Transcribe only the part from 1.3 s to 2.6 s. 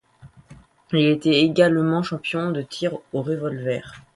également champion